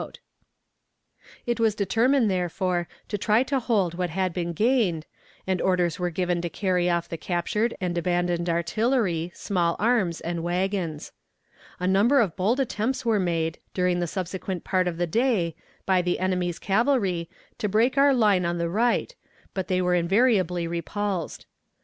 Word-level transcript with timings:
It 1.45 1.59
was 1.59 1.75
determined, 1.75 2.27
therefore, 2.27 2.87
to 3.07 3.19
try 3.19 3.43
to 3.43 3.59
hold 3.59 3.93
what 3.93 4.09
had 4.09 4.33
been 4.33 4.51
gained, 4.51 5.05
and 5.45 5.61
orders 5.61 5.99
were 5.99 6.09
given 6.09 6.41
to 6.41 6.49
carry 6.49 6.89
off 6.89 7.07
the 7.07 7.19
captured 7.19 7.75
and 7.79 7.95
abandoned 7.95 8.49
artillery, 8.49 9.31
small 9.35 9.75
arms, 9.77 10.19
and 10.19 10.41
wagons. 10.41 11.11
A 11.79 11.85
number 11.85 12.19
of 12.19 12.35
bold 12.35 12.59
attempts 12.59 13.05
were 13.05 13.19
made, 13.19 13.59
during 13.75 13.99
the 13.99 14.07
subsequent 14.07 14.63
part 14.63 14.87
of 14.87 14.97
the 14.97 15.05
day, 15.05 15.55
by 15.85 16.01
the 16.01 16.17
enemy's 16.19 16.57
cavalry, 16.57 17.29
to 17.59 17.69
break 17.69 17.95
our 17.95 18.11
line 18.15 18.43
on 18.43 18.57
the 18.57 18.69
right, 18.69 19.13
but 19.53 19.67
they 19.67 19.83
were 19.83 19.93
invariably 19.93 20.65
repulsed. 20.65 21.45